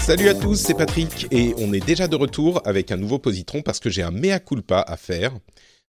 [0.00, 3.62] Salut à tous, c'est Patrick et on est déjà de retour avec un nouveau positron
[3.62, 5.32] parce que j'ai un mea culpa à faire.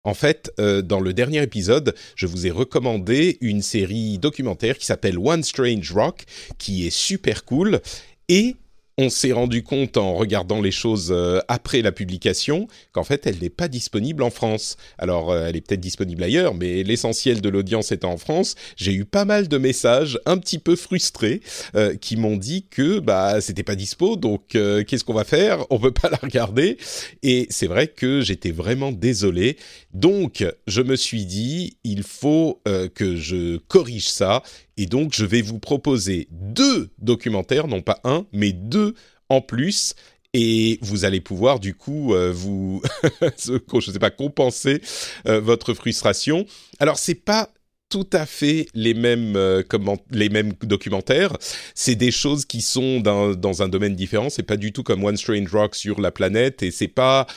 [0.03, 4.85] En fait, euh, dans le dernier épisode, je vous ai recommandé une série documentaire qui
[4.85, 6.25] s'appelle One Strange Rock,
[6.57, 7.81] qui est super cool
[8.29, 8.55] et
[8.97, 13.39] on s'est rendu compte en regardant les choses euh, après la publication qu'en fait elle
[13.39, 14.77] n'est pas disponible en France.
[14.97, 18.93] Alors euh, elle est peut-être disponible ailleurs, mais l'essentiel de l'audience étant en France, j'ai
[18.93, 21.41] eu pas mal de messages un petit peu frustrés
[21.75, 25.65] euh, qui m'ont dit que bah c'était pas dispo, donc qu'est-ce qu'on va faire?
[25.69, 26.77] On peut pas la regarder.
[27.23, 29.57] Et c'est vrai que j'étais vraiment désolé.
[29.93, 32.61] Donc je me suis dit il faut
[32.93, 34.43] que je corrige ça
[34.77, 38.93] et donc, je vais vous proposer deux documentaires, non pas un, mais deux
[39.29, 39.95] en plus.
[40.33, 42.81] Et vous allez pouvoir du coup euh, vous,
[43.21, 44.81] je sais pas, compenser
[45.27, 46.45] euh, votre frustration.
[46.79, 47.53] Alors c'est pas
[47.87, 49.63] tout à fait les mêmes euh,
[50.11, 51.37] les mêmes documentaires.
[51.73, 54.29] C'est des choses qui sont dans, dans un domaine différent.
[54.29, 57.27] C'est pas du tout comme One Strange Rock sur la planète et c'est pas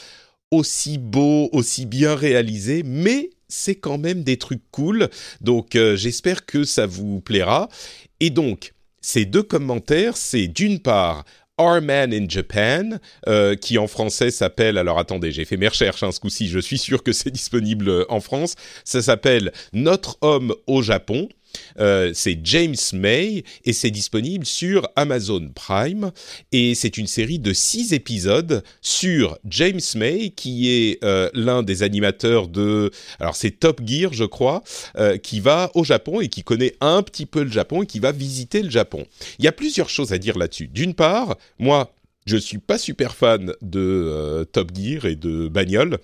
[0.50, 5.08] aussi beau, aussi bien réalisé, mais c'est quand même des trucs cool.
[5.40, 7.68] Donc euh, j'espère que ça vous plaira.
[8.20, 11.24] Et donc, ces deux commentaires, c'est d'une part
[11.58, 16.02] Our Man in Japan, euh, qui en français s'appelle, alors attendez, j'ai fait mes recherches
[16.04, 18.54] hein, ce coup-ci, je suis sûr que c'est disponible en France,
[18.84, 21.28] ça s'appelle Notre homme au Japon,
[21.78, 26.10] euh, c'est James May et c'est disponible sur Amazon Prime
[26.52, 31.82] et c'est une série de six épisodes sur James May qui est euh, l'un des
[31.82, 34.62] animateurs de alors c'est Top Gear je crois
[34.96, 38.00] euh, qui va au Japon et qui connaît un petit peu le Japon et qui
[38.00, 39.06] va visiter le Japon.
[39.38, 40.68] Il y a plusieurs choses à dire là-dessus.
[40.68, 41.92] D'une part, moi
[42.26, 45.98] je suis pas super fan de Top Gear et de bagnole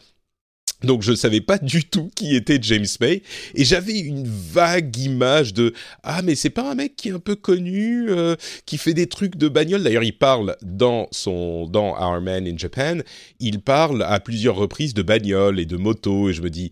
[0.85, 3.23] donc je ne savais pas du tout qui était James May.
[3.55, 5.73] Et j'avais une vague image de
[6.03, 8.37] ah mais c'est pas un mec qui est un peu connu euh,
[8.67, 9.83] qui fait des trucs de bagnole.
[9.83, 12.99] D'ailleurs il parle dans son dans Our Man in Japan.
[13.41, 16.29] Il parle à plusieurs reprises de bagnole et de moto.
[16.31, 16.71] Et je me dis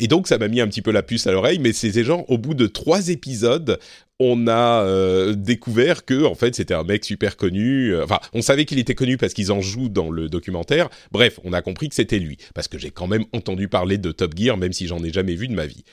[0.00, 2.24] et donc ça m'a mis un petit peu la puce à l'oreille, mais c'est gens
[2.28, 3.78] au bout de trois épisodes,
[4.20, 7.94] on a euh, découvert que en fait c'était un mec super connu.
[7.94, 10.88] Euh, enfin, on savait qu'il était connu parce qu'ils en jouent dans le documentaire.
[11.12, 14.12] Bref, on a compris que c'était lui parce que j'ai quand même entendu parler de
[14.12, 15.84] Top Gear, même si j'en ai jamais vu de ma vie.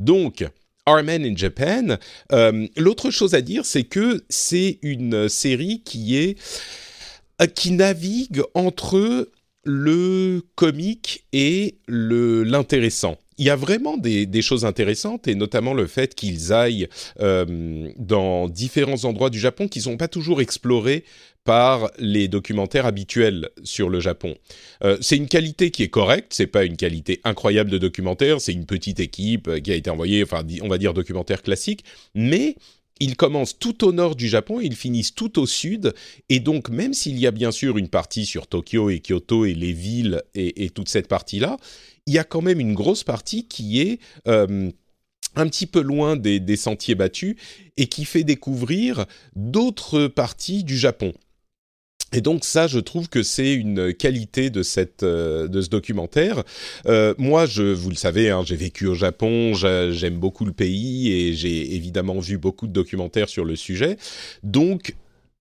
[0.00, 0.44] Donc,
[0.88, 1.96] Our Man in Japan.
[2.32, 6.38] Euh, l'autre chose à dire, c'est que c'est une série qui est
[7.54, 9.30] qui navigue entre
[9.64, 15.86] le comique et le l'intéressant il y a vraiment des, choses intéressantes et notamment le
[15.86, 16.88] fait qu'ils aillent
[17.20, 21.04] euh, dans différents endroits du Japon qui ne sont pas toujours explorés
[21.44, 24.36] par les documentaires habituels sur le Japon.
[24.84, 28.52] Euh, c'est une qualité qui est correcte, c'est pas une qualité incroyable de documentaire, c'est
[28.52, 32.56] une petite équipe qui a été envoyée, enfin on va dire documentaire classique, mais
[33.00, 35.94] ils commencent tout au nord du Japon et ils finissent tout au sud.
[36.28, 39.54] Et donc, même s'il y a bien sûr une partie sur Tokyo et Kyoto et
[39.54, 41.56] les villes et toute cette partie-là,
[42.06, 44.70] il y a quand même une grosse partie qui est euh,
[45.34, 47.36] un petit peu loin des, sentiers battus
[47.76, 51.12] et qui fait découvrir d'autres parties du Japon.
[52.12, 56.42] Et donc ça, je trouve que c'est une qualité de cette euh, de ce documentaire.
[56.86, 61.12] Euh, moi, je vous le savez, hein, j'ai vécu au Japon, j'aime beaucoup le pays
[61.12, 63.96] et j'ai évidemment vu beaucoup de documentaires sur le sujet.
[64.42, 64.94] Donc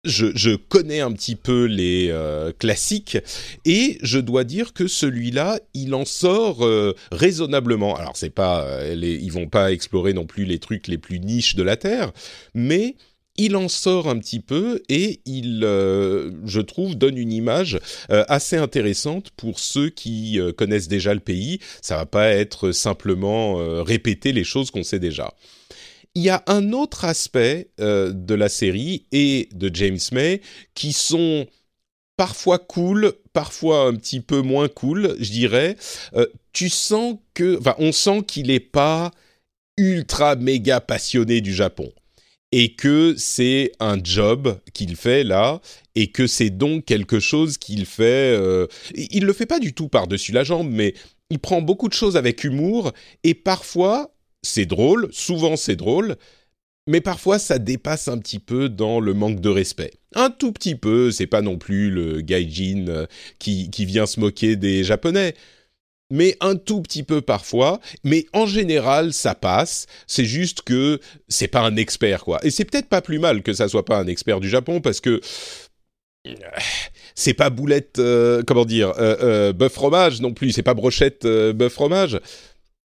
[0.03, 3.17] je, connais un petit peu les euh, classiques
[3.65, 7.95] et je dois dire que celui-là, il en sort euh, raisonnablement.
[7.95, 11.55] Alors c'est pas, euh, ils vont pas explorer non plus les trucs les plus niches
[11.55, 12.11] de la terre,
[12.55, 12.95] mais
[13.37, 17.79] il en sort un petit peu et il, je trouve, donne une image
[18.09, 21.59] assez intéressante pour ceux qui connaissent déjà le pays.
[21.81, 25.33] Ça va pas être simplement répéter les choses qu'on sait déjà.
[26.15, 30.41] il y a un autre aspect de la série et de James May
[30.73, 31.45] qui sont
[32.17, 35.77] parfois cool, parfois un petit peu moins cool, je dirais.
[36.53, 39.11] tu sens que, enfin, on sent qu'il n'est pas
[39.77, 41.91] ultra méga passionné du Japon
[42.51, 45.61] et que c'est un job qu'il fait là
[45.95, 48.35] et que c'est donc quelque chose qu'il fait.
[48.37, 50.93] Euh, il le fait pas du tout par-dessus la jambe, mais
[51.29, 52.91] il prend beaucoup de choses avec humour
[53.23, 54.13] et parfois
[54.43, 56.15] c'est drôle, souvent c'est drôle,
[56.87, 59.91] mais parfois ça dépasse un petit peu dans le manque de respect.
[60.15, 63.05] Un tout petit peu, c'est pas non plus le gaijin euh,
[63.39, 65.35] qui, qui vient se moquer des japonais
[66.11, 67.79] mais un tout petit peu parfois.
[68.03, 69.87] Mais en général, ça passe.
[70.05, 72.39] C'est juste que c'est pas un expert, quoi.
[72.43, 74.99] Et c'est peut-être pas plus mal que ça soit pas un expert du Japon parce
[74.99, 75.21] que
[76.27, 76.33] euh,
[77.15, 80.51] c'est pas boulette, euh, comment dire, euh, bœuf fromage non plus.
[80.51, 82.19] C'est pas brochette bœuf fromage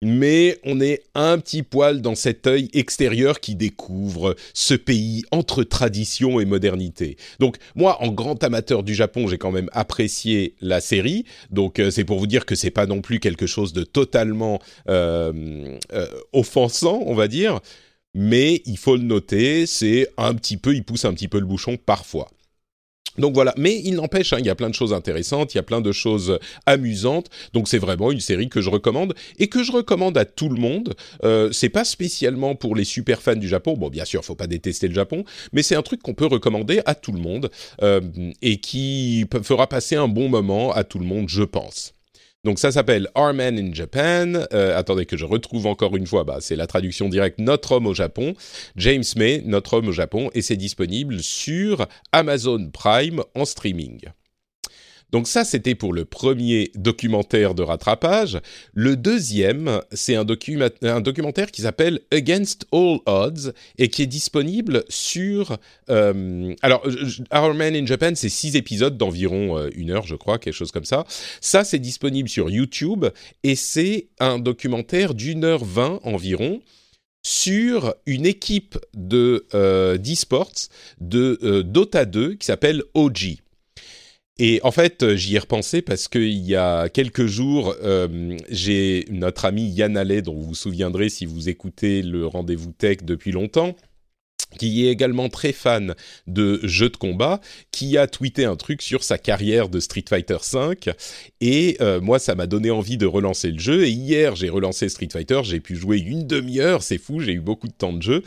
[0.02, 5.62] mais on est un petit poil dans cet œil extérieur qui découvre ce pays entre
[5.62, 7.17] tradition et modernité.
[7.38, 11.25] Donc moi, en grand amateur du Japon, j'ai quand même apprécié la série.
[11.50, 14.61] Donc euh, c'est pour vous dire que c'est pas non plus quelque chose de totalement
[14.88, 17.61] euh, euh, offensant, on va dire.
[18.14, 21.46] Mais il faut le noter, c'est un petit peu, il pousse un petit peu le
[21.46, 22.29] bouchon parfois.
[23.19, 25.61] Donc voilà, mais il n'empêche, hein, il y a plein de choses intéressantes, il y
[25.61, 27.29] a plein de choses amusantes.
[27.53, 30.61] Donc c'est vraiment une série que je recommande et que je recommande à tout le
[30.61, 30.95] monde.
[31.25, 33.75] Euh, c'est pas spécialement pour les super fans du Japon.
[33.77, 36.81] Bon, bien sûr, faut pas détester le Japon, mais c'est un truc qu'on peut recommander
[36.87, 37.51] à tout le monde
[37.83, 38.01] euh,
[38.43, 41.95] et qui fera passer un bon moment à tout le monde, je pense.
[42.43, 44.47] Donc ça s'appelle Our Man in Japan.
[44.55, 47.87] Euh, attendez que je retrouve encore une fois, bah, c'est la traduction directe Notre homme
[47.87, 48.35] au Japon.
[48.77, 54.09] James May, Notre homme au Japon, et c'est disponible sur Amazon Prime en streaming.
[55.12, 58.39] Donc ça, c'était pour le premier documentaire de rattrapage.
[58.75, 65.59] Le deuxième, c'est un, documentaire qui s'appelle Against All Odds et qui est disponible sur...
[65.89, 66.87] Euh, alors,
[67.35, 70.73] Our Man in Japan, c'est six épisodes d'environ euh, une heure, je crois, quelque chose
[70.73, 71.05] comme ça.
[71.41, 73.06] Ça, c'est disponible sur YouTube
[73.43, 76.61] et c'est un documentaire d'une heure vingt environ
[77.23, 80.69] sur une équipe de euh, d'e-sports
[81.01, 83.41] de Dota 2 qui s'appelle OG.
[84.43, 89.05] Et en fait, euh, j'y ai repensé parce qu'il y a quelques jours, euh, j'ai
[89.11, 93.33] notre ami Yann Allais, dont vous vous souviendrez si vous écoutez le rendez-vous tech depuis
[93.33, 93.77] longtemps,
[94.58, 95.94] qui est également très fan
[96.26, 97.41] de jeux de combat,
[97.73, 100.93] qui a tweeté un truc sur sa carrière de Street Fighter V.
[101.41, 103.87] Et euh, moi, ça m'a donné envie de relancer le jeu.
[103.87, 107.41] Et hier, j'ai relancé Street Fighter, j'ai pu jouer une demi-heure, c'est fou, j'ai eu
[107.41, 108.23] beaucoup de temps de jeu.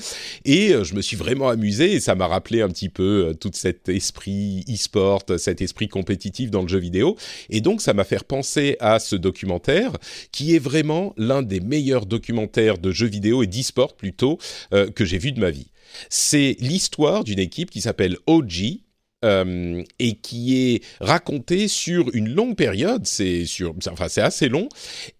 [0.45, 3.33] Et euh, je me suis vraiment amusé et ça m'a rappelé un petit peu euh,
[3.33, 7.17] tout cet esprit e-sport, cet esprit compétitif dans le jeu vidéo.
[7.49, 9.91] Et donc, ça m'a fait penser à ce documentaire,
[10.31, 14.37] qui est vraiment l'un des meilleurs documentaires de jeux vidéo et d'e-sport plutôt
[14.71, 15.67] que j'ai vu de ma vie.
[16.09, 18.80] C'est l'histoire d'une équipe qui s'appelle OG,
[19.24, 23.06] euh, et qui est racontée sur une longue période.
[23.06, 24.68] C'est sur, enfin c'est assez long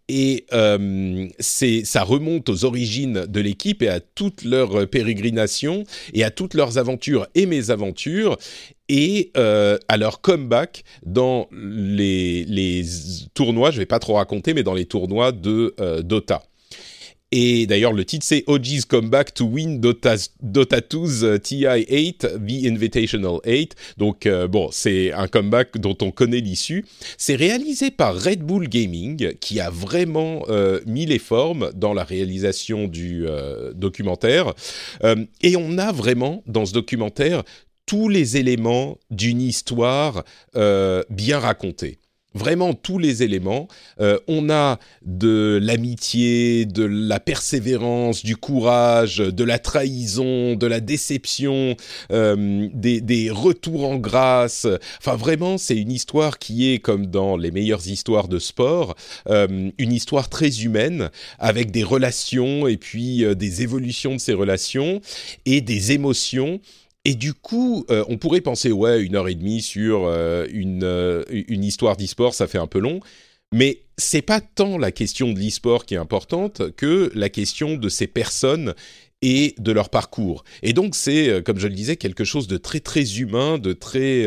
[0.10, 6.26] et euh, c'est ça remonte aux origines de l'équipe et à toutes leurs pérégrinations et
[6.26, 8.38] à toutes leurs aventures et mésaventures
[8.90, 12.84] et euh, à leur comeback dans les,
[13.34, 13.72] tournois.
[13.72, 16.44] Je vais pas trop raconter, mais dans les tournois de Dota.
[17.36, 22.66] Et d'ailleurs, le titre, c'est OG's Comeback to Win Dota, Dota 2's euh, TI8, The
[22.68, 23.74] Invitational 8.
[23.98, 26.86] Donc, euh, bon, c'est un comeback dont on connaît l'issue.
[27.18, 32.04] C'est réalisé par Red Bull Gaming, qui a vraiment euh, mis les formes dans la
[32.04, 33.26] réalisation du
[33.74, 34.54] documentaire.
[35.42, 37.42] et on a vraiment, dans ce documentaire,
[37.88, 40.24] tous les éléments d'une histoire
[40.54, 41.98] bien racontée
[42.34, 43.68] vraiment tous les éléments.
[44.00, 50.80] Euh, on a de l'amitié, de la persévérance, du courage, de la trahison, de la
[50.80, 51.76] déception,
[52.12, 54.68] euh, des, retours en grâce.
[55.00, 58.96] Enfin, vraiment, c'est une histoire qui est, comme dans les meilleures histoires de sport,
[59.30, 61.10] euh, une histoire très humaine,
[61.40, 65.02] avec des relations et puis des évolutions de ces relations
[65.46, 66.60] et des émotions
[67.06, 70.84] et du coup, euh, on pourrait penser, ouais, une heure et demie sur euh, une,
[70.84, 73.02] euh, une histoire d'e-sport, ça fait un peu long.
[73.54, 77.90] Mais c'est pas tant la question de l'e-sport qui est importante que la question de
[77.90, 78.74] ces personnes
[79.22, 80.44] et de leur parcours.
[80.64, 84.26] Et donc, c'est, comme je le disais, quelque chose de très, très humain, de très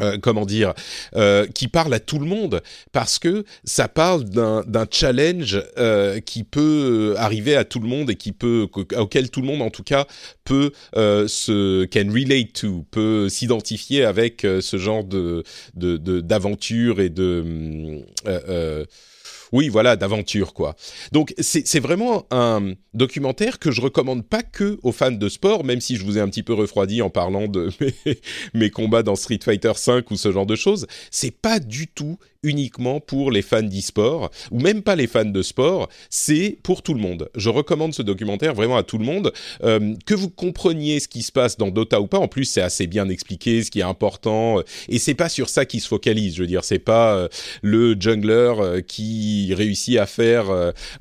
[0.00, 0.74] euh, comment dire,
[1.14, 6.42] euh, qui parle à tout le monde parce que ça parle d'un challenge euh, qui
[6.42, 9.84] peut arriver à tout le monde et qui peut auquel tout le monde en tout
[9.84, 10.08] cas
[10.42, 15.44] peut se can relate to peut s'identifier avec ce genre de
[15.76, 18.04] d'aventure et de
[19.54, 20.74] Oui, voilà, d'aventure, quoi.
[21.12, 25.80] Donc, c'est vraiment un documentaire que je recommande pas que aux fans de sport, même
[25.80, 28.18] si je vous ai un petit peu refroidi en parlant de mes,
[28.52, 30.88] mes combats dans Street Fighter V ou ce genre de choses.
[31.12, 35.42] C'est pas du tout uniquement pour les fans d'e-sport, ou même pas les fans de
[35.42, 37.28] sport, c'est pour tout le monde.
[37.34, 39.32] Je recommande ce documentaire vraiment à tout le monde,
[39.64, 42.18] euh, que vous compreniez ce qui se passe dans Dota ou pas.
[42.18, 45.64] En plus, c'est assez bien expliqué, ce qui est important, et c'est pas sur ça
[45.64, 46.36] qu'il se focalise.
[46.36, 47.28] Je veux dire, c'est pas euh,
[47.62, 50.44] le jungler euh, qui réussit à faire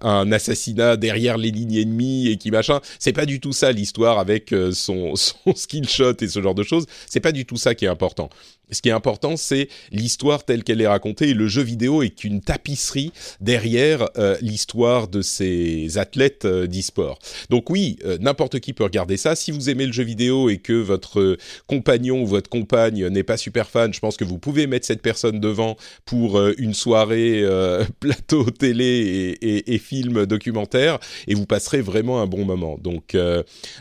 [0.02, 2.80] un assassinat derrière les lignes ennemies et qui machin.
[3.00, 6.64] C'est pas du tout ça l'histoire avec son, son skill shot et ce genre de
[6.64, 6.86] choses.
[7.10, 8.30] C'est pas du tout ça qui est important.
[8.74, 11.30] Ce qui est important, c'est l'histoire telle qu'elle est racontée.
[11.30, 13.12] Et le jeu vidéo est une tapisserie
[13.42, 17.20] derrière euh, l'histoire de ces athlètes euh, d'e-sport.
[17.50, 19.36] Donc oui, euh, n'importe qui peut regarder ça.
[19.36, 21.38] Si vous aimez le jeu vidéo et que votre
[21.68, 25.02] compagnon ou votre compagne n'est pas super fan, je pense que vous pouvez mettre cette
[25.02, 25.76] personne devant
[26.06, 27.44] pour une soirée
[28.00, 32.78] plateau télé et, et, film documentaire et vous passerez vraiment un bon moment.
[32.82, 33.16] Donc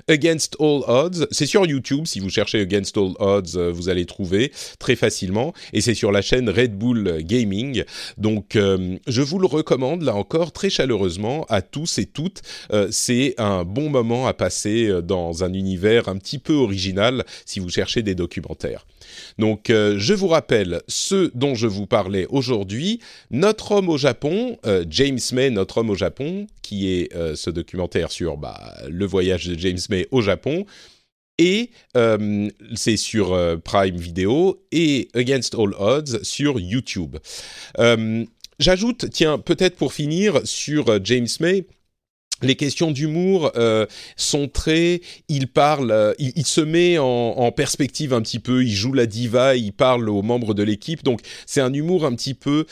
[0.09, 2.07] Against All Odds, c'est sur YouTube.
[2.07, 6.23] Si vous cherchez Against All Odds, vous allez trouver très facilement et c'est sur la
[6.23, 7.85] chaîne Red Bull Gaming.
[8.19, 12.43] Donc euh, je vous le recommande là encore très chaleureusement à tous et toutes.
[12.73, 17.25] Euh, c'est un bon moment à passer euh, dans un univers un petit peu original
[17.47, 18.85] si vous cherchez des documentaires.
[19.39, 23.01] Donc je vous rappelle ce dont je vous parlais aujourd'hui.
[23.31, 24.57] Notre homme au Japon,
[24.89, 29.59] James May, Notre homme au Japon, qui est ce documentaire sur bah, le voyage de
[29.59, 30.65] James May au Japon
[31.39, 37.17] et euh, c'est sur euh, Prime Video et Against All Odds sur YouTube.
[37.79, 38.25] Euh,
[38.59, 41.67] j'ajoute, tiens, peut-être pour finir sur James May,
[42.43, 43.53] les questions d'humour
[44.17, 45.01] sont très.
[45.29, 48.65] Il parle, il, se met en, perspective un petit peu.
[48.65, 51.05] Il joue la diva, il parle aux membres de l'équipe.
[51.05, 52.67] Donc c'est un humour un petit peu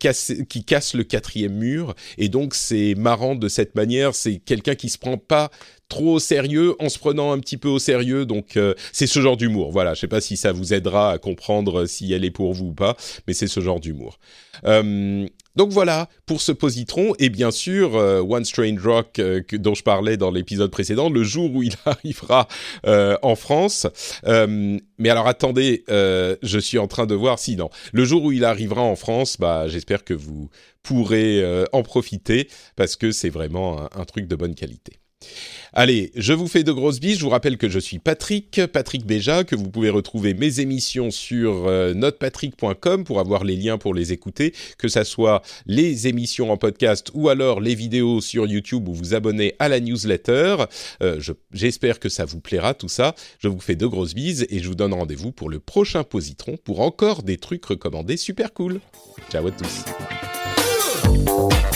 [0.00, 1.94] qui casse le quatrième mur.
[2.18, 4.16] Et donc c'est marrant de cette manière.
[4.16, 5.52] C'est quelqu'un qui se prend pas
[5.94, 8.26] trop sérieux en se prenant un petit peu au sérieux.
[8.26, 9.70] Donc euh, c'est ce genre d'humour.
[9.70, 12.66] Voilà, je sais pas si ça vous aidera à comprendre si elle est pour vous
[12.66, 12.96] ou pas,
[13.28, 14.18] mais c'est ce genre d'humour.
[14.64, 15.24] Euh,
[15.54, 19.20] donc voilà pour ce positron et bien sûr euh, One Strange Rock
[19.52, 22.48] dont je parlais dans l'épisode précédent, le jour où il arrivera
[22.84, 23.86] en France.
[24.24, 28.44] mais alors attendez, je suis en train de voir si non, le jour où il
[28.44, 30.50] arrivera en France, bah j'espère que vous
[30.82, 34.98] pourrez en profiter parce que c'est vraiment un truc de bonne qualité.
[35.76, 37.18] Allez, je vous fais de grosses bises.
[37.18, 41.10] Je vous rappelle que je suis Patrick, Patrick Béja, que vous pouvez retrouver mes émissions
[41.10, 41.94] sur euh,
[43.04, 47.28] pour avoir les liens pour les écouter, que ça soit les émissions en podcast ou
[47.28, 50.56] alors les vidéos sur YouTube où vous abonnez à la newsletter.
[51.02, 51.20] Euh,
[51.52, 53.16] j'espère que ça vous plaira tout ça.
[53.40, 56.56] Je vous fais de grosses bises et je vous donne rendez-vous pour le prochain Positron
[56.62, 58.80] pour encore des trucs recommandés super cool.
[59.30, 60.33] Ciao à tous.